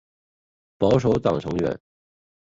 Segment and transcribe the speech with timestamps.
[0.79, 1.79] 保守党成员。